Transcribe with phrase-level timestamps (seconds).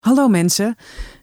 [0.00, 0.76] Hallo mensen,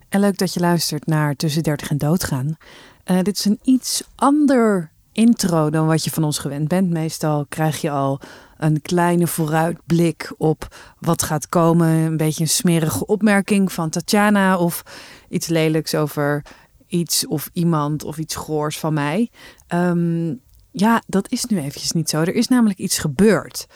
[0.10, 2.58] en leuk dat je luistert naar Tussen 30 en Doodgaan.
[3.06, 6.90] Uh, dit is een iets ander intro dan wat je van ons gewend bent.
[6.90, 8.20] Meestal krijg je al
[8.58, 11.88] een kleine vooruitblik op wat gaat komen.
[11.88, 14.84] Een beetje een smerige opmerking van Tatjana of
[15.30, 16.46] iets lelijks over
[16.88, 19.30] iets of iemand of iets goors van mij.
[19.74, 20.40] Um,
[20.72, 22.20] ja, dat is nu eventjes niet zo.
[22.20, 23.68] Er is namelijk iets gebeurd.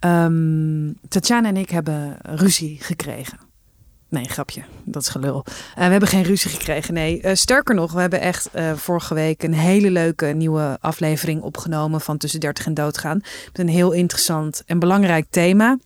[0.00, 3.49] Um, Tatjana en ik hebben ruzie gekregen.
[4.10, 4.62] Nee, grapje.
[4.84, 5.44] Dat is gelul.
[5.46, 6.94] Uh, we hebben geen ruzie gekregen.
[6.94, 11.42] Nee, uh, sterker nog, we hebben echt uh, vorige week een hele leuke nieuwe aflevering
[11.42, 13.20] opgenomen van Tussen 30 en Doodgaan.
[13.46, 15.78] Met een heel interessant en belangrijk thema.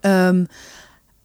[0.00, 0.46] Um,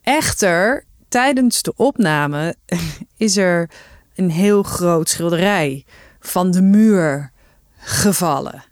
[0.02, 2.56] echter, tijdens de opname
[3.18, 3.70] is er
[4.16, 5.86] een heel groot schilderij
[6.20, 7.32] van de muur
[7.78, 8.64] gevallen.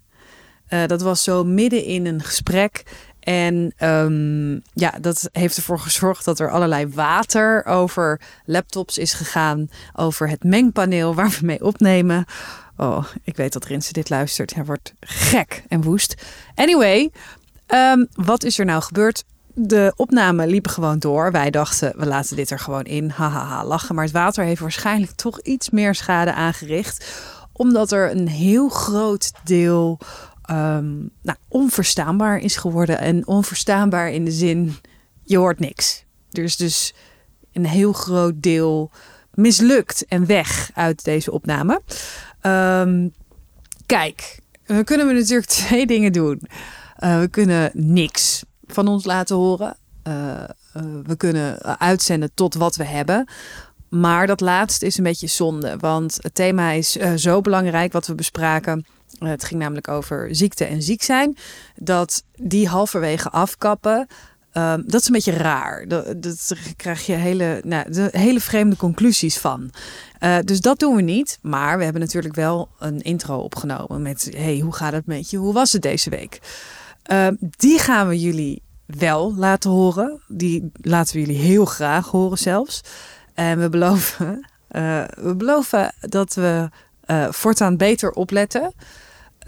[0.67, 2.84] dat was zo midden in een gesprek.
[3.25, 9.70] En um, ja, dat heeft ervoor gezorgd dat er allerlei water over laptops is gegaan.
[9.95, 12.26] Over het mengpaneel waar we mee opnemen.
[12.77, 14.53] Oh, ik weet dat Rinse dit luistert.
[14.53, 16.15] Hij wordt gek en woest.
[16.55, 17.12] Anyway,
[17.68, 19.23] um, wat is er nou gebeurd?
[19.53, 21.31] De opname liepen gewoon door.
[21.31, 23.09] Wij dachten, we laten dit er gewoon in.
[23.09, 23.96] Hahaha, lachen.
[23.96, 27.05] Maar het water heeft waarschijnlijk toch iets meer schade aangericht.
[27.51, 29.99] Omdat er een heel groot deel
[30.51, 32.99] um, nou, onverstaanbaar is geworden.
[32.99, 34.76] En onverstaanbaar in de zin,
[35.24, 36.05] je hoort niks.
[36.32, 36.93] Er is dus
[37.54, 38.91] een heel groot deel
[39.34, 41.82] mislukt en weg uit deze opname.
[42.41, 43.13] Um,
[43.85, 46.41] kijk, we kunnen we natuurlijk twee dingen doen.
[46.99, 49.77] Uh, we kunnen niks van ons laten horen.
[50.07, 53.27] Uh, uh, we kunnen uitzenden tot wat we hebben.
[53.90, 55.77] Maar dat laatste is een beetje zonde.
[55.77, 60.66] Want het thema is zo belangrijk wat we bespraken eh, het ging namelijk over ziekte
[60.66, 61.38] en ziek zijn.
[61.76, 64.08] Dat die halverwege afkappen.
[64.58, 65.88] Um, dat is een beetje raar.
[65.88, 69.72] Dat, krijg je hele, nou, de, hele vreemde conclusies van.
[70.19, 71.40] Uh, dus dat doen we niet.
[71.41, 75.38] Maar we hebben natuurlijk wel een intro opgenomen met: hey, hoe gaat het met je?
[75.38, 76.40] Hoe was het deze week?
[77.12, 80.22] Uh, die gaan we jullie wel laten horen.
[80.28, 82.81] Die laten we jullie heel graag horen zelfs.
[83.34, 86.70] En we beloven, uh, we beloven dat we
[87.30, 88.74] voortaan beter opletten.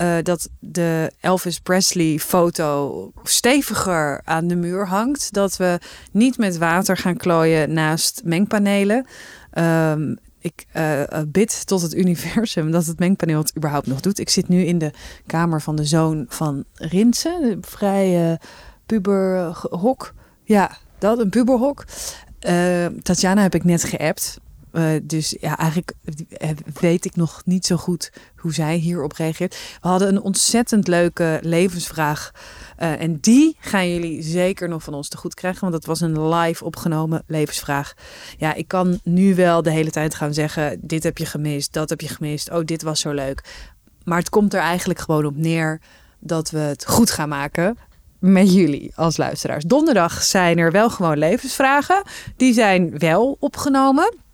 [0.01, 5.33] Uh, dat de Elvis Presley foto steviger aan de muur hangt.
[5.33, 5.79] Dat we
[6.11, 9.05] niet met water gaan klooien naast mengpanelen.
[9.53, 14.19] Um, ik uh, bid tot het universum dat het mengpaneel het überhaupt nog doet.
[14.19, 14.91] Ik zit nu in de
[15.25, 17.57] kamer van de zoon van Rinsen.
[17.61, 18.37] Vrij uh,
[18.85, 20.13] puberhok.
[20.43, 21.85] Ja, dat, een puberhok.
[23.01, 24.39] Tatjana heb ik net geappt.
[24.77, 25.93] Uh, dus ja, eigenlijk
[26.38, 26.49] eh,
[26.79, 29.57] weet ik nog niet zo goed hoe zij hierop reageert.
[29.81, 32.31] We hadden een ontzettend leuke levensvraag.
[32.79, 35.61] Uh, en die gaan jullie zeker nog van ons te goed krijgen.
[35.61, 37.93] Want dat was een live opgenomen levensvraag.
[38.38, 41.89] Ja, ik kan nu wel de hele tijd gaan zeggen: dit heb je gemist, dat
[41.89, 42.51] heb je gemist.
[42.51, 43.44] Oh, dit was zo leuk.
[44.03, 45.81] Maar het komt er eigenlijk gewoon op neer
[46.19, 47.77] dat we het goed gaan maken
[48.19, 49.63] met jullie als luisteraars.
[49.63, 52.01] Donderdag zijn er wel gewoon levensvragen.
[52.35, 54.25] Die zijn wel opgenomen.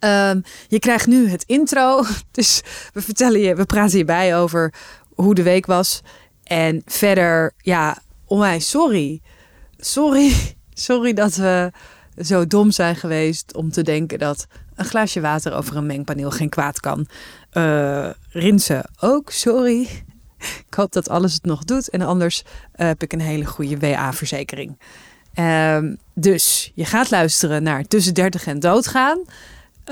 [0.00, 2.02] Um, je krijgt nu het intro.
[2.30, 2.62] Dus
[2.92, 4.74] we vertellen je, we praten hierbij over
[5.14, 6.02] hoe de week was.
[6.42, 9.20] En verder, ja, onwijs sorry.
[9.76, 10.32] Sorry,
[10.88, 11.72] sorry dat we
[12.16, 16.48] zo dom zijn geweest om te denken dat een glaasje water over een mengpaneel geen
[16.48, 17.06] kwaad kan.
[17.52, 19.88] Uh, Rinsen ook, sorry.
[20.68, 21.88] Ik hoop dat alles het nog doet.
[21.90, 22.42] En anders
[22.72, 24.78] heb ik een hele goede WA-verzekering.
[25.38, 29.18] Um, dus je gaat luisteren naar Tussen 30 en Doodgaan.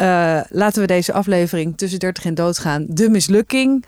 [0.01, 3.85] Uh, laten we deze aflevering tussen 30 en doodgaan de mislukking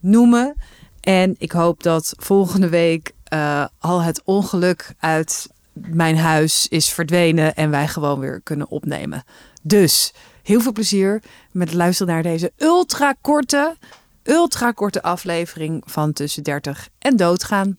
[0.00, 0.54] noemen.
[1.00, 7.54] En ik hoop dat volgende week uh, al het ongeluk uit mijn huis is verdwenen
[7.54, 9.24] en wij gewoon weer kunnen opnemen.
[9.62, 13.76] Dus heel veel plezier met luisteren naar deze ultra korte,
[14.22, 17.78] ultra korte aflevering van tussen 30 en doodgaan.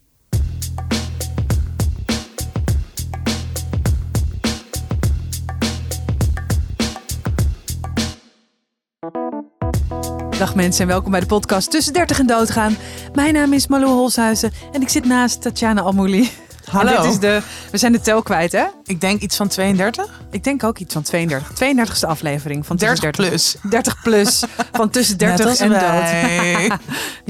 [10.37, 12.77] Dag mensen en welkom bij de podcast Tussen 30 en Doodgaan.
[13.13, 16.29] Mijn naam is Malou Holshuizen en ik zit naast Tatjana Almouli.
[16.65, 17.01] Hallo.
[17.01, 17.41] dit is de,
[17.71, 18.65] we zijn de tel kwijt, hè?
[18.83, 20.21] Ik denk iets van 32.
[20.31, 21.51] Ik denk ook iets van 32.
[21.51, 23.55] 32e aflevering van 30 plus.
[23.69, 26.79] 30 plus van tussen 30 en dood.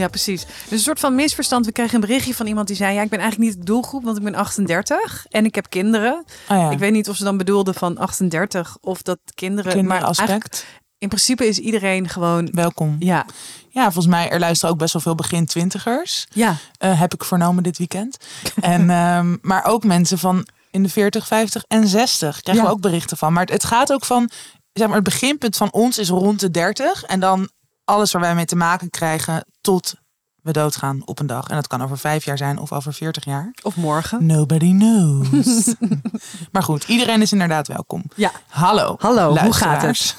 [0.02, 0.46] ja, precies.
[0.46, 1.66] Dus een soort van misverstand.
[1.66, 4.04] We kregen een berichtje van iemand die zei: Ja, ik ben eigenlijk niet de doelgroep,
[4.04, 6.26] want ik ben 38 en ik heb kinderen.
[6.50, 6.70] Oh ja.
[6.70, 9.74] Ik weet niet of ze dan bedoelden van 38 of dat kinderen.
[9.74, 10.66] Kinderaspect
[11.06, 12.96] in principe is iedereen gewoon welkom.
[13.00, 13.26] Ja.
[13.70, 16.28] Ja, volgens mij, er luisteren ook best wel veel begin twintigers.
[16.34, 16.56] Ja.
[16.80, 18.18] Uh, heb ik vernomen dit weekend.
[18.62, 22.42] en, um, maar ook mensen van in de 40, 50 en 60.
[22.42, 22.70] Krijgen Ja.
[22.70, 23.34] we ook berichten van.
[23.34, 24.30] Maar het, het gaat ook van,
[24.74, 27.04] zeg maar, het beginpunt van ons is rond de 30.
[27.04, 27.50] En dan
[27.84, 29.94] alles waar wij mee te maken krijgen tot
[30.42, 31.48] we doodgaan op een dag.
[31.48, 33.54] En dat kan over vijf jaar zijn of over 40 jaar.
[33.64, 34.26] Of morgen.
[34.26, 35.74] Nobody knows.
[36.52, 38.04] maar goed, iedereen is inderdaad welkom.
[38.16, 38.32] Ja.
[38.48, 38.96] Hallo.
[39.00, 40.16] Hallo, hoe luisteraars.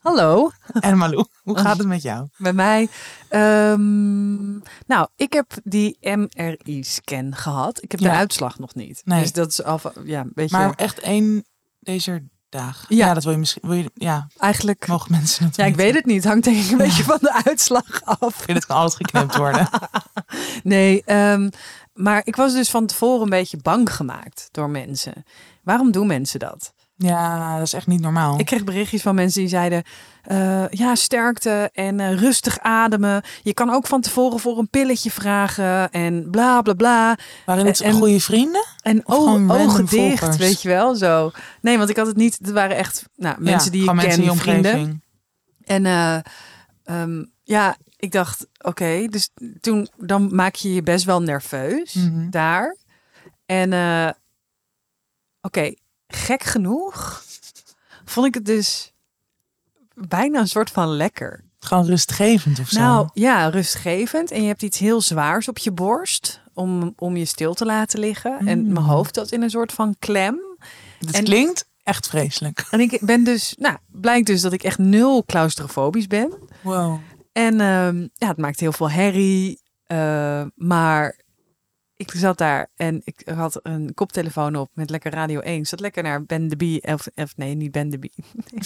[0.00, 0.50] Hallo,
[0.80, 2.28] En Malou, hoe gaat het met jou?
[2.36, 2.88] bij mij.
[3.28, 4.50] Ehm,
[4.86, 7.82] nou, ik heb die MRI-scan gehad.
[7.82, 8.16] Ik heb de Ja.
[8.16, 9.00] uitslag nog niet.
[9.04, 9.20] Nee.
[9.20, 10.56] Dus dat is al, ja, een beetje...
[10.56, 11.44] Maar echt één
[11.80, 12.84] deze dag.
[12.88, 13.06] Ja.
[13.06, 13.14] Ja.
[13.14, 13.62] dat wil je misschien.
[13.68, 14.86] Wil je, ja, eigenlijk...
[14.86, 16.24] mogen mensen Ja, ik weet het niet.
[16.24, 18.38] Hangt denk ik een beetje van de uitslag af.
[18.38, 19.68] Ik vind het kan alles geknipt worden.
[20.62, 21.50] Nee, ehm,
[21.94, 25.24] maar ik was dus van tevoren een beetje bang gemaakt door mensen.
[25.62, 26.72] Waarom doen mensen dat?
[27.02, 28.38] Ja, dat is echt niet normaal.
[28.38, 29.82] Ik kreeg berichtjes van mensen die zeiden:
[30.22, 33.22] eh, ja, sterkte en eh, rustig ademen.
[33.42, 37.18] Je kan ook van tevoren voor een pilletje vragen en bla bla bla.
[37.46, 38.64] Waren dit en- goede vrienden?
[38.82, 40.36] En ogen dicht, volgers?
[40.36, 41.30] weet je wel, zo.
[41.60, 42.38] Nee, want ik had het niet.
[42.38, 45.02] Het waren echt nou, mensen Ja, die ik ken, je vrienden.
[45.64, 46.18] En eh,
[46.84, 49.30] ehm, ja, ik dacht, oké, dus
[49.60, 52.30] toen dan maak je je best wel nerveus Mhm.
[52.30, 52.76] daar.
[53.46, 53.72] En
[55.40, 55.74] oké,
[56.10, 57.22] gek genoeg
[58.04, 58.92] vond ik het dus
[59.94, 61.44] bijna een soort van lekker.
[61.60, 62.80] Gewoon rustgevend of zo.
[62.80, 64.30] Nou ja, rustgevend.
[64.30, 67.98] En je hebt iets heel zwaars op je borst om, om je stil te laten
[68.00, 68.38] liggen.
[68.46, 68.72] En Mm.
[68.72, 70.40] mijn hoofd zat in een soort van klem.
[70.98, 72.66] het en- klinkt echt vreselijk.
[72.70, 76.32] En ik ben dus, nou, blijkt dus dat ik echt nul claustrofobisch ben.
[76.60, 76.98] Wow.
[77.32, 79.60] En ehm, ja, het maakt heel veel herrie.
[79.86, 81.18] eh, maar
[82.00, 85.66] ik zat daar en ik had een koptelefoon op met lekker Radio 1.
[85.66, 86.82] Zat lekker naar Ben de Bie.
[86.82, 88.12] Of, nee, niet Ben de Bie.
[88.50, 88.60] Nee.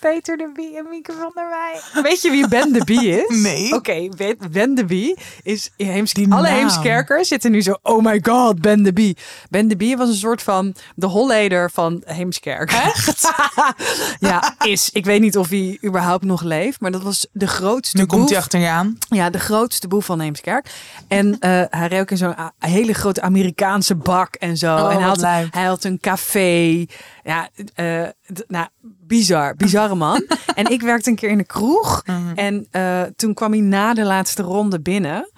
[0.00, 2.02] Peter de Bie en Mieke van der Wij.
[2.02, 3.40] Weet je wie Ben de Bie is?
[3.48, 3.74] Nee.
[3.74, 6.54] Oké, Ben- Ben de Bie is Heems, Die alle naam.
[6.56, 7.74] Heemskerkers zitten nu zo.
[7.82, 9.16] Oh my god, Ben de Bie.
[9.50, 12.72] Ben de Bie was een soort van de Holleder van Heemskerk.
[12.72, 13.30] Echt?
[14.20, 14.90] ja, is.
[14.92, 18.16] Ik weet niet of hij überhaupt nog leeft, maar dat was de grootste Nu boef.
[18.18, 18.98] komt hij achter je aan.
[19.08, 20.70] Ja, de grootste boef van Heemskerk.
[21.08, 24.74] En eh, hij reed ook in zo'n hele grote Amerikaanse bak en zo.
[24.76, 26.86] Oh, en hij had, hij had een café.
[27.28, 28.08] Ja, eh,
[28.46, 29.54] nou, bizar.
[29.54, 30.26] Bizarre man.
[30.54, 32.02] en ik werkte een keer in de kroeg.
[32.06, 32.32] Mhm.
[32.34, 35.30] En eh, toen kwam hij na de laatste ronde binnen.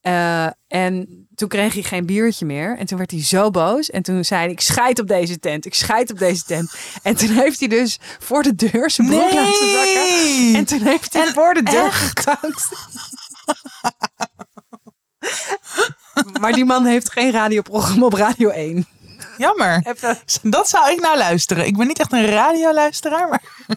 [0.00, 2.78] Eh, en toen kreeg hij geen biertje meer.
[2.78, 3.90] En toen werd hij zo boos.
[3.90, 5.66] En toen zei hij, ik scheid op deze tent.
[5.66, 6.74] Ik scheid op deze tent.
[7.02, 10.54] En toen heeft hij dus voor de deur zijn broek laten zakken.
[10.54, 12.68] En toen heeft hij voor de deur gekankt.
[16.40, 18.86] maar die man heeft geen radioprogramma op Radio 1.
[19.38, 19.94] Jammer.
[20.42, 21.66] Dat zou ik nou luisteren.
[21.66, 23.42] Ik ben niet echt een radioluisteraar, maar...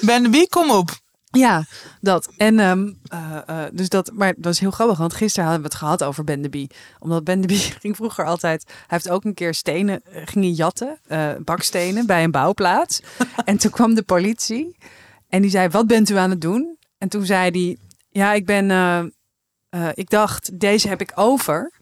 [0.00, 0.90] Ben de Bie, kom op.
[1.34, 1.64] Ja,
[2.00, 2.32] dat.
[2.36, 5.68] En ehm, eh, eh, dus dat, maar dat was heel grappig, want gisteren hadden we
[5.68, 6.70] het gehad over Ben de Bie.
[6.98, 10.44] Omdat Ben de Bie ging vroeger altijd, hij heeft ook een keer stenen, eh, ging
[10.44, 10.98] hij jatten,
[11.44, 13.00] bakstenen bij een bouwplaats.
[13.44, 14.76] en toen kwam de politie
[15.28, 16.78] en die zei, wat bent u aan het doen?
[16.98, 17.78] En toen zei hij,
[18.10, 19.12] ja, ik ben,
[19.94, 21.72] ik dacht, deze heb ik over.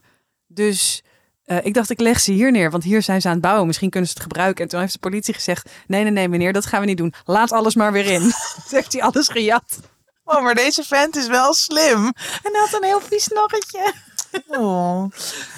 [0.47, 1.03] Dus
[1.45, 3.67] eh, ik dacht, ik leg ze hier neer, want hier zijn ze aan het bouwen.
[3.67, 4.63] Misschien kunnen ze het gebruiken.
[4.63, 7.13] En toen heeft de politie gezegd, nee, nee, nee, meneer, dat gaan we niet doen.
[7.25, 8.21] Laat alles maar weer in.
[8.67, 9.79] toen heeft hij alles gejat.
[10.23, 12.05] Oh, maar deze vent is wel slim.
[12.43, 13.93] En hij had een heel vies snoggetje.
[14.47, 15.03] Oh,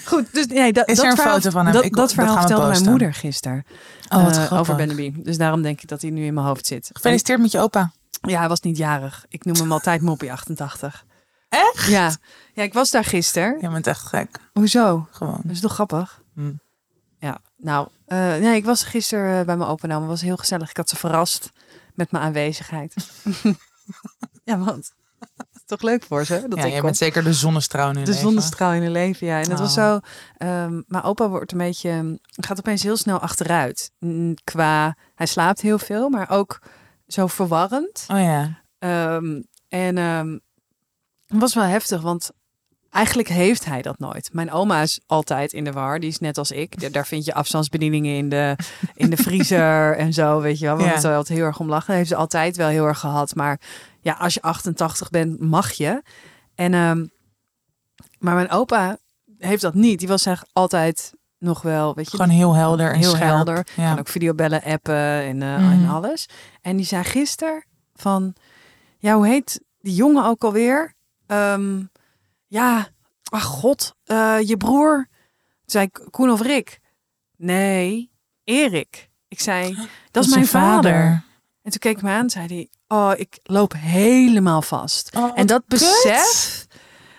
[0.05, 1.73] Goed, dus nee, dat, Is dat er een verhaal, foto van hem?
[1.73, 3.65] Dat, Ik- dat dat verhaal vertelde mijn moeder gisteren
[4.09, 6.89] oh eh, over Benny Dus daarom denk ik dat hij nu in mijn hoofd zit.
[6.93, 7.91] Gefeliciteerd met je opa.
[8.21, 9.25] Ja, hij was niet jarig.
[9.29, 11.05] Ik noem hem altijd Moppie 88.
[11.49, 11.87] Echt?
[11.87, 12.15] Ja.
[12.53, 13.57] ja, ik was daar gisteren.
[13.61, 14.39] Je bent echt gek.
[14.53, 15.07] Hoezo?
[15.11, 15.39] Gewoon.
[15.43, 16.21] Dat is toch grappig?
[16.33, 16.53] Hm.
[17.19, 19.99] Ja, nou, eh, nee, ik was gisteren eh, bij mijn opa en oma.
[20.01, 20.69] Het was heel gezellig.
[20.69, 21.49] Ik had ze verrast
[21.93, 22.93] met mijn aanwezigheid.
[24.43, 24.93] ja, want
[25.29, 26.85] het toch leuk voor ze dat Ja, ik je kom.
[26.85, 28.21] bent zeker de zonnestraal in je De leven.
[28.21, 29.41] zonnestraal in hun leven, ja.
[29.41, 29.83] En het was Oh.
[29.83, 29.99] zo.
[30.37, 32.19] ehm mijn opa wordt een beetje.
[32.25, 33.91] gaat opeens heel snel achteruit.
[34.43, 34.97] Qua.
[35.15, 36.61] Hij slaapt heel veel, maar ook
[37.07, 38.05] zo verwarrend.
[38.11, 38.61] Oh ja.
[38.79, 40.37] Ehm, en ehm,
[41.27, 42.31] het was wel heftig, want
[42.89, 44.29] eigenlijk heeft hij dat nooit.
[44.33, 45.99] Mijn oma is altijd in de war.
[45.99, 46.93] Die is net als ik.
[46.93, 48.55] Daar- vind je afstandsbedieningen in de,
[48.93, 50.77] in de vriezer en zo, weet je wel.
[50.77, 51.03] We Ja.
[51.03, 51.87] er altijd heel erg om lachen.
[51.87, 53.35] Dat heeft ze altijd wel heel erg gehad.
[53.35, 53.59] Maar
[54.01, 56.03] ja, als je 88 bent, mag je.
[56.55, 57.05] En, ehm,
[58.19, 58.97] maar mijn opa
[59.37, 59.99] heeft dat niet.
[59.99, 63.29] Die was echt altijd nog wel, weet je, Gewoon heel helder en heel scherp.
[63.35, 63.67] helder.
[63.75, 63.89] Ja.
[63.89, 65.71] Kan ook videobellen, appen en, eh, Mhm.
[65.71, 66.29] en alles.
[66.61, 68.33] En die zei gisteren van,
[68.97, 70.93] ja, hoe heet die jongen ook alweer?
[71.27, 71.83] Ehm,
[72.47, 72.87] ja,
[73.29, 74.95] ach god, eh, je broer.
[75.07, 76.79] Toen zei ik, Koen of Rick?
[77.37, 78.11] Nee,
[78.43, 79.09] Erik.
[79.27, 79.77] Ik zei,
[80.11, 81.23] dat is mijn vader.
[81.61, 85.15] En toen keek ik me aan en zei hij, oh, ik loop helemaal vast.
[85.15, 85.79] Oh, en dat kut.
[85.79, 86.65] besef,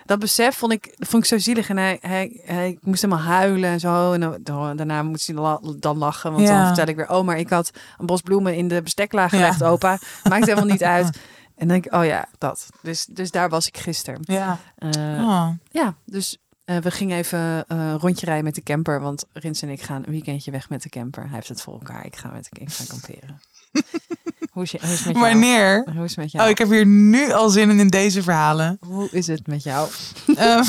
[0.05, 1.69] dat besef vond ik, vond ik zo zielig.
[1.69, 4.13] En hij, hij, hij moest helemaal huilen en zo.
[4.13, 6.33] En dan, daarna moest hij la- dan lachen.
[6.33, 6.57] Want Ja.
[6.57, 9.63] dan vertel ik weer, oh, maar ik had een bos bloemen in de besteklaag gelegd,
[9.63, 9.99] opa.
[10.29, 11.19] Maakt helemaal niet uit.
[11.57, 12.67] En dan denk ik, oh ja, dat.
[12.83, 14.21] Dus, dus daar was ik gisteren.
[14.23, 14.59] Ja.
[14.77, 15.49] Eh, Oh.
[15.71, 19.01] Ja, dus eh, we gingen even eh, rondje rijden met de camper.
[19.01, 21.23] Want Rins en ik gaan een weekendje weg met de camper.
[21.23, 22.07] Hij heeft het voor elkaar.
[22.07, 23.41] Ik ga, met, ik ga kamperen.
[24.53, 25.29] hoe, is je, hoe is het met jou?
[25.29, 25.85] Wanneer?
[25.95, 26.45] Hoe is het met jou?
[26.45, 28.77] Oh, ik heb hier nu al zin in in deze verhalen.
[28.81, 29.89] Hoe is het met jou?
[30.37, 30.65] Ehm,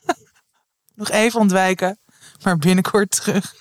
[0.94, 1.98] nog even ontwijken,
[2.42, 3.54] maar binnenkort terug.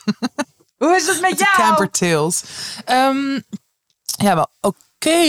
[0.78, 2.44] Hoe is het met Met de camper tales.
[2.86, 3.40] Ehm,
[4.02, 4.50] ja, wel
[5.06, 5.20] oké.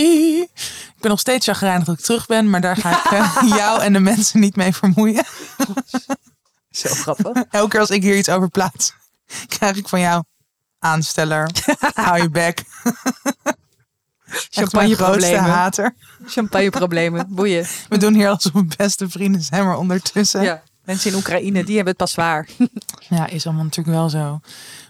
[0.94, 3.82] Ik ben nog steeds chagrijnig dat ik terug ben, maar daar ga ik eh, jou
[3.82, 5.24] en de mensen niet mee vermoeien.
[6.70, 7.44] Zo grappig.
[7.50, 8.94] Elke keer als ik hier iets over plaats,
[9.48, 10.24] krijg ik van jou
[10.78, 11.50] aansteller.
[11.94, 12.62] Hou je bek.
[14.24, 15.50] Grootste Champagneproblemen.
[15.50, 15.94] hater.
[16.26, 17.26] Champagneproblemen.
[17.28, 17.66] Boeien.
[17.88, 20.42] We doen hier alsof we beste vrienden zijn, maar ondertussen.
[20.42, 20.62] Ja.
[20.84, 22.48] Mensen in Oekraïne, die hebben het pas zwaar.
[23.08, 24.40] Ja, is allemaal natuurlijk wel zo.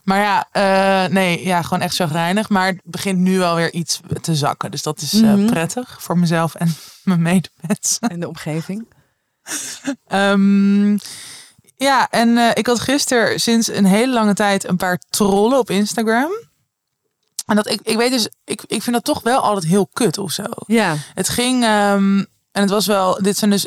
[0.05, 2.49] Maar ja, eh, nee, ja, gewoon echt chagrijnig.
[2.49, 4.71] Maar het begint nu wel weer iets te zakken.
[4.71, 5.47] Dus dat is eh, Mhm.
[5.47, 8.09] prettig voor mezelf en mijn medemensen.
[8.09, 8.87] En de omgeving.
[10.07, 10.93] Ehm,
[11.77, 15.71] ja, en eh, ik had gisteren sinds een hele lange tijd een paar trollen op
[15.71, 16.31] Instagram.
[17.47, 20.19] En dat ik, ik weet dus, ik, ik vind dat toch wel altijd heel kut
[20.19, 20.45] of zo.
[20.67, 20.97] Ja.
[21.15, 22.19] Het ging, ehm,
[22.53, 23.67] en het was wel, dit zijn dus,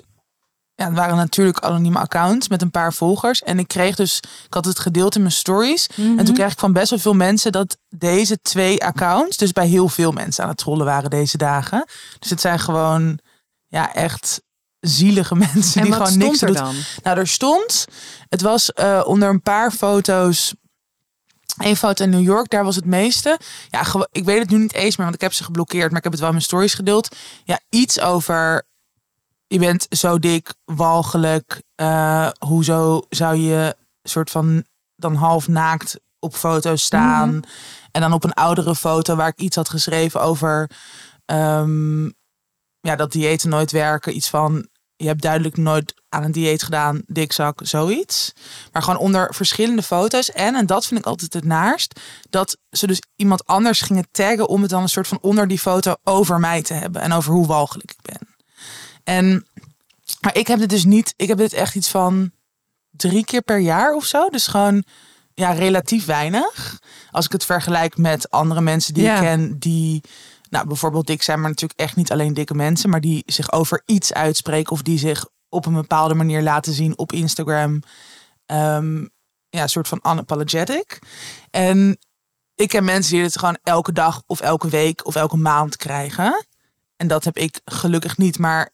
[0.75, 3.43] ja, het waren natuurlijk anonieme accounts met een paar volgers.
[3.43, 5.87] En ik kreeg dus, ik had het gedeeld in mijn stories.
[6.17, 9.67] En toen kreeg ik van best wel veel mensen dat deze twee accounts, dus bij
[9.67, 11.85] heel veel mensen aan het trollen waren deze dagen.
[12.19, 13.19] Dus het zijn gewoon,
[13.67, 14.41] ja, echt
[14.79, 16.55] zielige mensen En die gewoon niks er doen.
[16.55, 16.75] dan?
[17.03, 17.85] Nou, er stond,
[18.29, 20.53] het was eh, onder een paar foto's.
[21.57, 23.39] Eén foto in New York, daar was het meeste.
[23.69, 26.03] Ja, ik weet het nu niet eens meer, want ik heb ze geblokkeerd, maar ik
[26.03, 27.15] heb het wel in mijn stories gedeeld.
[27.43, 28.65] Ja, iets over.
[29.47, 31.61] Je bent zo dik, walgelijk.
[31.75, 34.63] eh, hoezo zou je soort van
[34.95, 37.41] dan half naakt op foto's staan?
[37.91, 40.69] En dan op een oudere foto waar ik iets had geschreven over.
[41.25, 42.05] ehm,
[42.79, 44.15] ja, dat diëten nooit werken.
[44.15, 44.67] Iets van.
[44.97, 48.33] Je hebt duidelijk nooit aan een dieet gedaan, dikzak, zoiets.
[48.71, 50.31] Maar gewoon onder verschillende foto's.
[50.31, 51.99] En, en dat vind ik altijd het naarst,
[52.29, 55.59] dat ze dus iemand anders gingen taggen om het dan een soort van onder die
[55.59, 57.01] foto over mij te hebben.
[57.01, 57.95] En over hoe walgelijk.
[59.05, 59.47] En,
[60.21, 62.31] maar ik heb dit dus niet, ik heb dit echt iets van
[62.89, 64.29] drie keer per jaar of zo.
[64.29, 64.83] Dus gewoon,
[65.33, 66.79] ja, relatief weinig.
[67.11, 69.15] Als ik het vergelijk met andere mensen die Ja.
[69.15, 70.01] ik ken, die
[70.49, 73.81] nou, bijvoorbeeld dik zijn, maar natuurlijk echt niet alleen dikke mensen, maar die zich over
[73.85, 77.81] iets uitspreken of die zich op een bepaalde manier laten zien op Instagram.
[78.45, 79.01] Ehm,
[79.49, 80.99] ja, een soort van unapologetic.
[81.51, 81.97] En
[82.55, 86.45] ik ken mensen die het gewoon elke dag of elke week of elke maand krijgen.
[86.97, 88.39] En dat heb ik gelukkig niet.
[88.39, 88.69] Maar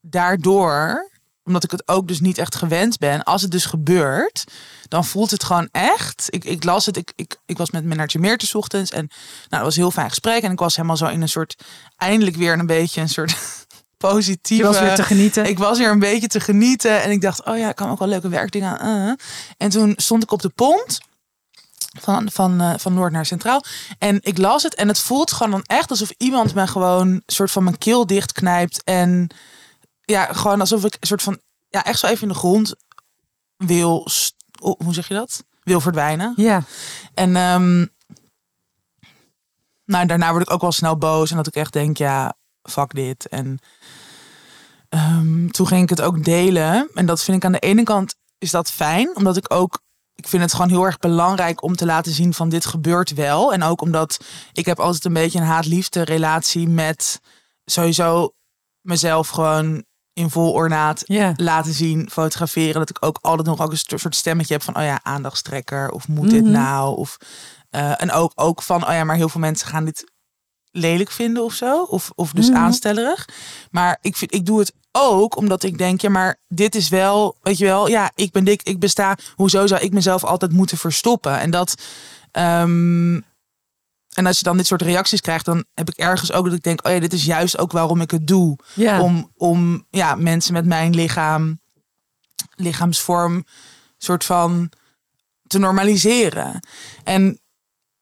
[0.00, 1.10] daardoor,
[1.44, 4.44] omdat ik het ook dus niet echt gewend ben, als het dus gebeurt,
[4.88, 6.26] dan voelt het gewoon echt.
[6.28, 9.14] Ik, ik las het, ik, ik, ik was met manager Meertens ochtends en nou,
[9.48, 10.42] dat was een heel fijn gesprek.
[10.42, 11.62] En ik was helemaal zo in een soort,
[11.96, 13.36] eindelijk weer een beetje een soort
[13.96, 14.62] positieve...
[14.62, 15.44] Je was weer te genieten.
[15.44, 17.98] Ik was weer een beetje te genieten en ik dacht, oh ja, ik kan ook
[17.98, 19.08] wel leuke werkdingen aan.
[19.08, 19.24] eh.
[19.56, 21.00] En toen stond ik op de pont
[22.00, 23.64] van, van, eh, van Noord naar Centraal.
[23.98, 27.50] En ik las het en het voelt gewoon dan echt alsof iemand me gewoon soort
[27.50, 28.84] van mijn keel dichtknijpt.
[28.84, 29.30] En
[30.10, 32.74] ja, gewoon alsof ik een soort van, ja, echt zo even in de grond
[33.56, 34.08] wil,
[34.60, 35.44] hoe zeg je dat?
[35.62, 36.32] Wil verdwijnen.
[36.36, 36.62] Ja.
[37.14, 37.86] En ehm,
[39.84, 41.30] nou, daarna word ik ook wel snel boos.
[41.30, 43.28] En dat ik echt denk, ja, fuck dit.
[43.28, 43.58] En
[44.88, 46.90] ehm, toen ging ik het ook delen.
[46.94, 49.16] En dat vind ik aan de ene kant is dat fijn.
[49.16, 49.80] Omdat ik ook,
[50.14, 53.52] ik vind het gewoon heel erg belangrijk om te laten zien van dit gebeurt wel.
[53.52, 57.20] En ook omdat ik heb altijd een beetje een haat-liefde relatie met
[57.64, 58.34] sowieso
[58.80, 59.84] mezelf gewoon
[60.20, 61.02] in vol ornaat
[61.36, 62.74] laten zien, fotograferen.
[62.80, 65.90] Dat ik ook altijd nog ook een soort stemmetje heb van, oh ja, aandachtstrekker.
[65.90, 66.52] Of moet dit Mhm.
[66.52, 66.96] nou?
[66.96, 67.16] Of,
[67.70, 70.12] eh, en ook, ook van, oh ja, maar heel veel mensen gaan dit
[70.70, 71.82] lelijk vinden of zo.
[71.82, 72.56] Of, of dus Mhm.
[72.58, 73.28] aanstellerig.
[73.70, 77.36] Maar ik, vind, ik doe het ook omdat ik denk, ja, maar dit is wel,
[77.42, 79.16] weet je wel, ja, ik ben dik, ik besta.
[79.34, 81.38] Hoezo zou ik mezelf altijd moeten verstoppen?
[81.38, 81.74] En dat...
[82.30, 83.20] ehm,
[84.14, 86.62] en als je dan dit soort reacties krijgt, dan heb ik ergens ook dat ik
[86.62, 89.00] denk, oh ja, dit is juist ook waarom ik het doe Ja.
[89.00, 91.60] om, om ja, mensen met mijn lichaam,
[92.54, 93.44] lichaamsvorm,
[93.98, 94.70] soort van
[95.46, 96.60] te normaliseren.
[97.04, 97.40] En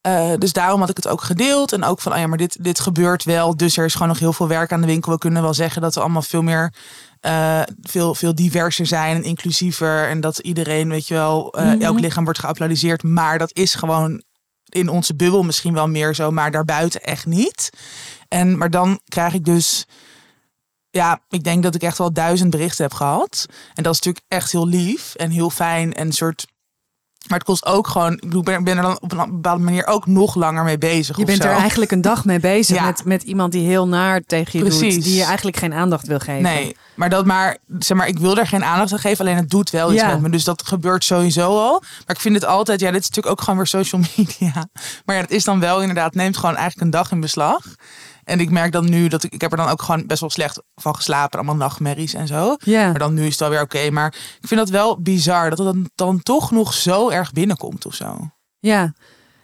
[0.01, 1.73] eh, dus daarom had ik het ook gedeeld.
[1.73, 3.57] En ook van, oh ja, maar dit, dit gebeurt wel.
[3.57, 5.11] Dus er is gewoon nog heel veel werk aan de winkel.
[5.11, 6.73] We kunnen wel zeggen dat we allemaal veel meer,
[7.19, 10.07] eh, veel, veel diverser zijn en inclusiever.
[10.09, 11.81] En dat iedereen, weet je wel, eh, Mhm.
[11.81, 13.03] elk lichaam wordt geapplaudiseerd.
[13.03, 14.23] Maar dat is gewoon
[14.69, 17.69] in onze bubbel misschien wel meer zo, maar daarbuiten echt niet.
[18.27, 19.85] En, maar dan krijg ik dus
[20.91, 23.45] ja, ik denk dat ik echt wel duizend berichten heb gehad.
[23.73, 26.47] En dat is natuurlijk echt heel lief en heel fijn en een soort
[27.29, 29.87] maar het kost ook gewoon, ik bedoel, ben, ben er dan op een bepaalde manier
[29.87, 31.17] ook nog langer mee bezig.
[31.17, 31.47] Je bent zo.
[31.47, 32.85] er eigenlijk een dag mee bezig Ja.
[32.85, 34.95] met, met iemand die heel naar tegen je Precies.
[34.95, 35.03] doet.
[35.03, 36.41] Die je eigenlijk geen aandacht wil geven.
[36.41, 39.49] Nee, maar dat maar, zeg maar, ik wil er geen aandacht aan geven, alleen het
[39.49, 40.07] doet wel iets Ja.
[40.07, 40.29] met me.
[40.29, 41.79] Dus dat gebeurt sowieso al.
[41.79, 44.67] Maar ik vind het altijd, ja, dit is natuurlijk ook gewoon weer social media.
[45.05, 47.65] Maar ja, dat is dan wel inderdaad, neemt gewoon eigenlijk een dag in beslag.
[48.29, 50.29] En ik merk dan nu dat ik, ik heb er dan ook gewoon best wel
[50.29, 52.55] slecht van geslapen, allemaal nachtmerries en zo.
[52.63, 52.89] Ja.
[52.89, 53.89] Maar dan nu is het alweer oké.
[53.89, 57.85] Maar ik vind dat wel bizar dat het dan, dan toch nog zo erg binnenkomt
[57.85, 58.29] of zo.
[58.59, 58.93] Ja.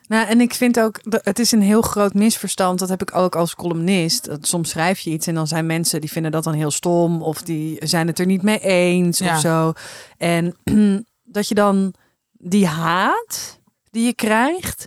[0.07, 2.79] Nou, en ik vind ook, het is een heel groot misverstand.
[2.79, 4.25] Dat heb ik ook als columnist.
[4.25, 7.21] Dat Soms schrijf je iets en dan zijn mensen die vinden dat dan heel stom.
[7.21, 9.35] Of die zijn het er niet mee eens Ja.
[9.35, 9.73] of zo.
[10.17, 10.55] En
[11.23, 11.93] dat je dan
[12.31, 13.59] die haat
[13.91, 14.85] die je krijgt,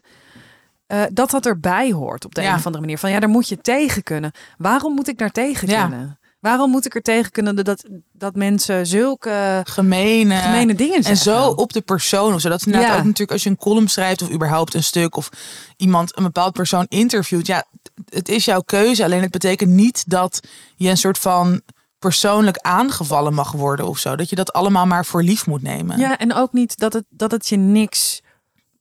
[0.88, 2.48] eh, dat dat erbij hoort op de Ja.
[2.50, 2.98] een of andere manier.
[2.98, 4.32] Van ja, daar moet je tegen kunnen.
[4.58, 5.86] Waarom moet ik daar tegen Ja.
[5.86, 6.18] kunnen?
[6.40, 10.34] Waarom moet ik er tegen kunnen dat, dat mensen zulke Gemene.
[10.34, 11.10] gemene dingen zeggen?
[11.10, 12.48] En zo op de persoon of zo.
[12.48, 12.96] Dat is inderdaad Ja.
[12.98, 15.28] ook natuurlijk als je een column schrijft of überhaupt een stuk of
[15.76, 17.46] iemand een bepaald persoon interviewt.
[17.46, 17.64] Ja,
[18.08, 19.04] het is jouw keuze.
[19.04, 20.40] Alleen het betekent niet dat
[20.76, 21.60] je een soort van
[21.98, 24.16] persoonlijk aangevallen mag worden of zo.
[24.16, 25.98] Dat je dat allemaal maar voor lief moet nemen.
[25.98, 28.22] Ja, en ook niet dat het, dat het je niks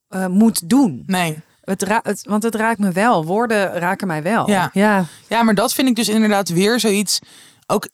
[0.08, 1.04] eh, moet doen.
[1.06, 1.40] Nee.
[1.72, 3.26] Het want het raakt me wel.
[3.26, 4.50] Woorden raken mij wel.
[4.50, 4.70] Ja.
[4.74, 5.06] ja.
[5.28, 7.20] Ja, maar dat vind ik dus inderdaad weer zoiets.
[7.66, 7.90] Ook,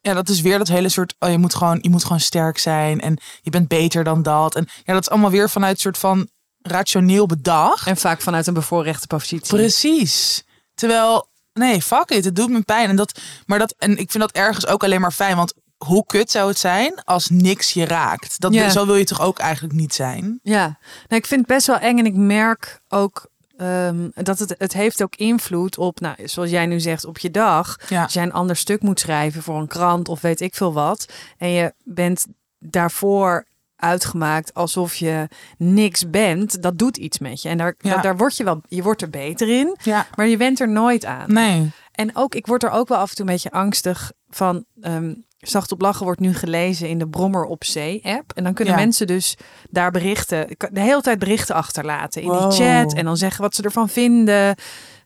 [0.00, 1.14] ja, dat is weer dat hele soort.
[1.18, 4.54] Oh, je moet gewoon, je moet gewoon sterk zijn en je bent beter dan dat.
[4.54, 6.28] En ja, dat is allemaal weer vanuit een soort van
[6.60, 7.86] rationeel bedacht.
[7.86, 9.56] En vaak vanuit een bevoorrechte positie.
[9.56, 10.44] Precies.
[10.74, 12.88] Terwijl, nee, fuck it, het doet me pijn.
[12.88, 15.54] En dat, maar dat, en ik vind dat ergens ook alleen maar fijn, want
[15.84, 18.40] hoe kut zou het zijn als niks je raakt?
[18.40, 18.68] Dat, Ja.
[18.70, 20.40] Zo wil je toch ook eigenlijk niet zijn?
[20.42, 20.64] Ja,
[21.08, 23.26] nou, ik vind het best wel eng en ik merk ook
[23.56, 27.30] ehm, dat het, het heeft ook invloed op, nou, zoals jij nu zegt, op je
[27.30, 27.76] dag.
[27.88, 28.02] Ja.
[28.02, 31.06] Als jij een ander stuk moet schrijven voor een krant of weet ik veel wat.
[31.38, 32.26] En je bent
[32.58, 33.44] daarvoor
[33.76, 36.62] uitgemaakt alsof je niks bent.
[36.62, 37.48] Dat doet iets met je.
[37.48, 38.00] En daar, Ja.
[38.00, 39.76] daar word je wel, je wordt er beter in.
[39.82, 40.06] Ja.
[40.14, 41.32] Maar je bent er nooit aan.
[41.32, 41.70] Nee.
[41.92, 44.64] En ook, ik word er ook wel af en toe een beetje angstig van.
[44.80, 48.32] ehm, Zacht op lachen wordt nu gelezen in de Brommer op Zee app.
[48.34, 48.80] En dan kunnen Ja.
[48.80, 49.36] mensen dus
[49.70, 52.50] daar berichten, de hele tijd berichten achterlaten in Wow.
[52.50, 52.94] die chat.
[52.94, 54.56] En dan zeggen wat ze ervan vinden.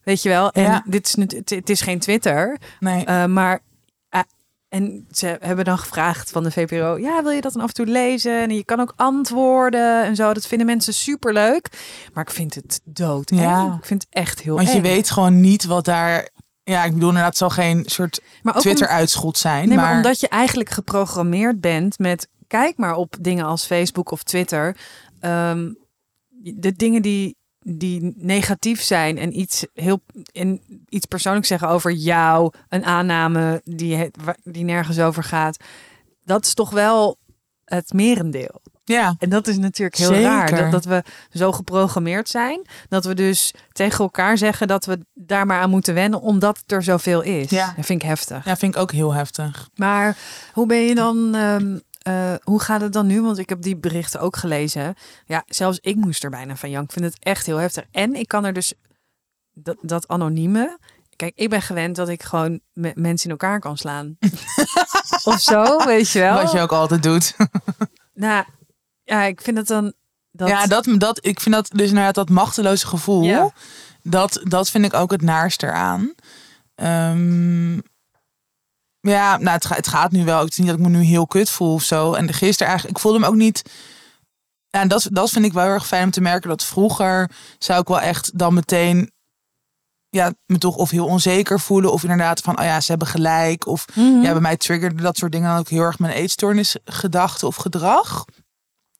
[0.04, 0.50] Weet je wel.
[0.50, 0.82] En Ja.
[0.86, 2.58] dit is, het, het is geen Twitter.
[2.80, 3.04] Nee.
[3.04, 3.60] eh, maar.
[4.08, 4.20] eh,
[4.68, 7.74] en ze hebben dan gevraagd van de VPRO: ja, wil je dat dan af en
[7.74, 8.40] toe lezen?
[8.42, 10.32] En je kan ook antwoorden en zo.
[10.32, 11.68] Dat vinden mensen super leuk.
[12.14, 13.30] Maar ik vind het dood.
[13.34, 13.76] Ja.
[13.80, 16.28] Ik vind het echt heel Want je weet gewoon niet wat daar.
[16.68, 19.68] Ja, ik bedoel, inderdaad, het zal geen soort Twitter-uitschot zijn.
[19.68, 22.28] Nee, maar, maar omdat je eigenlijk geprogrammeerd bent met...
[22.46, 24.76] Kijk maar op dingen als Facebook of Twitter.
[25.20, 25.72] Ehm,
[26.28, 30.00] de dingen die, die negatief zijn en iets, heel,
[30.32, 32.52] en iets persoonlijks zeggen over jou.
[32.68, 34.10] Een aanname die,
[34.42, 35.64] die nergens over gaat.
[36.24, 37.18] Dat is toch wel
[37.64, 38.60] het merendeel.
[38.88, 40.22] Ja, En dat is natuurlijk heel Zeker.
[40.22, 40.50] raar.
[40.50, 42.66] Dat, dat we zo geprogrammeerd zijn.
[42.88, 46.20] Dat we dus tegen elkaar zeggen dat we daar maar aan moeten wennen.
[46.20, 47.50] Omdat er zoveel is.
[47.50, 47.72] Ja.
[47.76, 48.44] Dat vind ik heftig.
[48.44, 49.68] ja, vind ik ook heel heftig.
[49.74, 50.16] Maar
[50.52, 51.34] hoe ben je dan?
[51.34, 53.22] ehm, eh, hoe gaat het dan nu?
[53.22, 54.94] Want ik heb die berichten ook gelezen.
[55.26, 56.96] Ja, zelfs ik moest er bijna van janken.
[56.96, 57.84] Ik vind het echt heel heftig.
[57.90, 58.72] En ik kan er dus
[59.52, 60.78] dat, dat anonieme.
[61.16, 64.16] Kijk, ik ben gewend dat ik gewoon met mensen in elkaar kan slaan.
[65.24, 66.42] of zo, weet je wel.
[66.42, 67.36] Wat je ook altijd doet.
[68.14, 68.44] Nou,
[69.08, 69.92] ja, ik vind het dan.
[70.30, 70.48] Dat...
[70.48, 73.22] Ja, dat, dat, ik vind dat dus inderdaad dat machteloze gevoel.
[73.22, 73.50] Ja.
[74.02, 76.14] Dat, dat vind ik ook het naarste eraan.
[76.74, 77.74] Ehm,
[79.00, 80.40] ja, nou, het, ga- het gaat nu wel.
[80.40, 82.12] Het is niet dat ik me nu heel kut voel of zo.
[82.12, 83.62] En de gisteren eigenlijk, ik voelde me ook niet.
[84.68, 86.48] Ja, en dat, dat vind ik wel heel erg fijn om te merken.
[86.48, 89.12] Dat vroeger zou ik wel echt dan meteen.
[90.10, 91.92] Ja, me toch of heel onzeker voelen.
[91.92, 93.66] Of inderdaad van, oh ja, ze hebben gelijk.
[93.66, 94.22] Of Mhm.
[94.22, 97.56] ja, bij mij triggerde dat soort dingen dan ook heel erg mijn eetstoornis gedachte of
[97.56, 98.24] gedrag.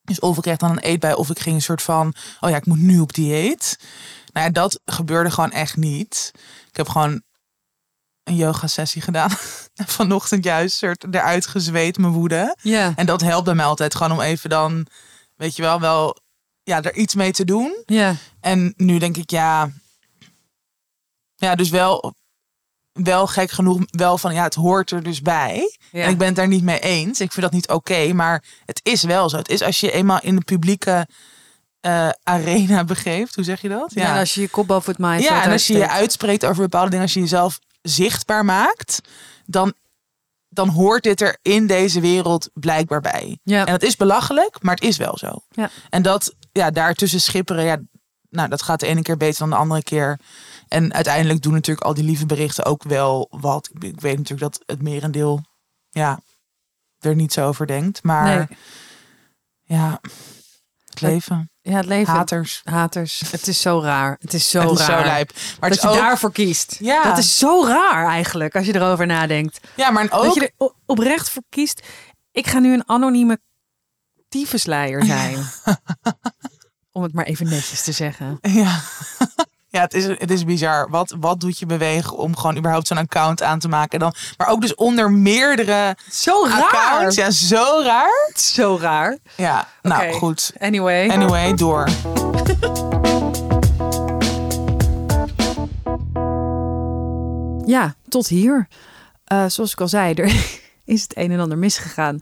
[0.08, 2.56] Dus of ik kreeg dan een eetbui of ik ging een soort van, oh ja,
[2.56, 3.78] ik moet nu op dieet.
[4.32, 6.30] Nou ja, dat gebeurde gewoon echt niet.
[6.70, 7.22] Ik heb gewoon
[8.24, 9.30] een yoga sessie gedaan.
[9.74, 12.56] En Vanochtend juist soort eruit gezweet mijn woede.
[12.62, 14.86] Ja, En dat helpt bij mij altijd gewoon om even dan,
[15.36, 16.16] weet je wel, wel
[16.62, 17.82] ja, er iets mee te doen.
[17.86, 19.70] ja, En nu denk ik, ja,
[21.36, 22.14] ja, dus wel,
[23.02, 25.76] wel gek genoeg, wel van, ja, het hoort er dus bij.
[25.90, 26.02] ja.
[26.02, 27.20] En ik ben het daar niet mee eens.
[27.20, 29.36] Ik vind dat niet oké, maar het is wel zo.
[29.36, 31.06] Het is als je eenmaal in de publieke
[31.80, 33.92] eh, arena begeeft, hoe zeg je dat?
[33.94, 36.44] Ja, en als je je kop boven het maaiveld ja en als je je uitspreekt
[36.44, 39.00] over bepaalde dingen, als je jezelf zichtbaar maakt,
[39.46, 39.74] dan,
[40.48, 43.38] dan hoort dit er in deze wereld blijkbaar bij.
[43.42, 43.66] Ja.
[43.66, 45.40] En dat is belachelijk, maar het is wel zo.
[45.50, 45.70] Ja.
[45.90, 47.78] En dat, ja, daartussen schipperen, ja,
[48.30, 50.18] nou, dat gaat de ene keer beter dan de andere keer.
[50.68, 53.70] En uiteindelijk doen natuurlijk al die lieve berichten ook wel wat.
[53.78, 55.44] Ik, weet natuurlijk dat het merendeel
[55.90, 56.20] ja,
[56.98, 58.02] er niet zo over denkt.
[58.02, 58.58] Maar Nee.
[59.62, 60.00] ja,
[60.88, 61.50] het leven.
[61.60, 62.14] Ja, het leven.
[62.14, 62.60] Haters.
[62.64, 63.22] Haters.
[63.30, 64.16] Het is zo raar.
[64.20, 65.00] Het is zo het is raar.
[65.00, 65.32] zo lijp.
[65.60, 66.76] Maar dat je ook, daarvoor kiest.
[66.78, 67.02] Ja.
[67.02, 69.60] Dat is zo raar eigenlijk, als je erover nadenkt.
[69.76, 70.24] Ja, maar ook...
[70.24, 71.86] Dat je er oprecht voor kiest.
[72.32, 73.38] Ik ga nu een anonieme
[74.28, 75.38] tyfusleier zijn.
[76.92, 78.38] Om het maar even netjes te zeggen.
[78.40, 78.80] Ja,
[79.78, 80.90] ja het, is, het is bizar.
[80.90, 83.90] Wat, wat doet je bewegen om gewoon überhaupt zo'n account aan te maken?
[83.90, 87.16] En dan, maar ook dus onder meerdere Zo accounts.
[87.16, 88.30] Ja, zo raar.
[88.34, 89.16] Zo raar.
[89.36, 90.52] Ja, nou goed.
[90.58, 91.08] Anyway.
[91.08, 91.88] Anyway, door.
[97.68, 98.68] Ja, tot hier.
[99.24, 100.32] Eh, zoals ik al zei, er
[100.84, 102.18] is het een en ander misgegaan.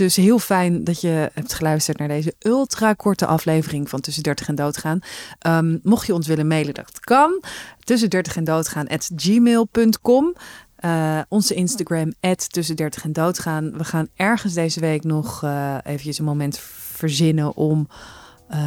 [0.00, 4.48] Dus heel fijn dat je hebt geluisterd naar deze ultra korte aflevering van Tussen 30
[4.48, 5.00] en Doodgaan.
[5.38, 7.42] Ehm, mocht je ons willen mailen, dat kan.
[7.84, 8.86] Tussen 30 en Doodgaan
[9.16, 10.34] gmail.com.
[10.76, 12.12] Eh, onze Instagram
[12.48, 13.78] Tussen 30 en Doodgaan.
[13.78, 16.58] We gaan ergens deze week nog eh eventjes een moment
[16.92, 17.88] verzinnen om
[18.48, 18.58] eh,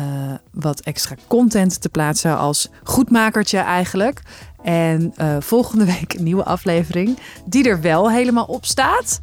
[0.51, 4.21] wat extra content te plaatsen als goedmakertje eigenlijk.
[4.63, 9.19] En volgende week een nieuwe aflevering die er wel helemaal op staat.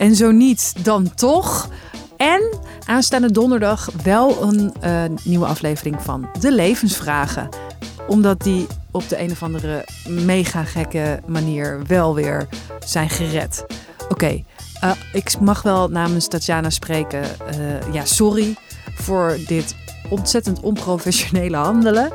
[0.00, 1.68] En zo niet, dan toch.
[2.16, 7.48] En aanstaande donderdag wel een eh, nieuwe aflevering van De Levensvragen.
[8.08, 12.48] Omdat die op de een of andere mega gekke manier wel weer
[12.84, 13.64] zijn gered.
[14.08, 14.42] Oké,
[14.80, 17.22] eh, ik mag wel namens Tatjana spreken.
[17.22, 18.56] Eh, ja, sorry
[18.94, 19.74] voor dit
[20.10, 22.12] ontzettend onprofessionele handelen.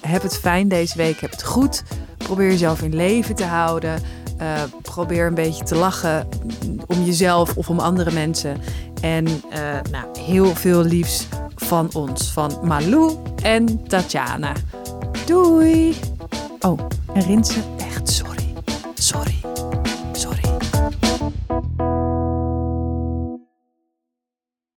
[0.00, 1.82] Heb het fijn deze week, heb het goed.
[2.16, 4.02] Probeer jezelf in leven te houden.
[4.38, 6.28] Eh, probeer een beetje te lachen
[6.86, 8.56] om jezelf of om andere mensen.
[9.00, 14.52] En eh, nou, heel veel liefs van ons, van Malou en Tatjana.
[15.26, 15.96] Doei!
[16.60, 16.78] Oh,
[17.14, 17.73] en Rinse